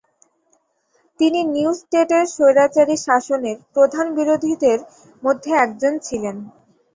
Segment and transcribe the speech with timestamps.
[1.19, 4.79] তিনি new state এর স্বৈরাচারী শাসনের প্রধান বিরোধীদের
[5.23, 6.35] মধ্যে একজন ছিলেন।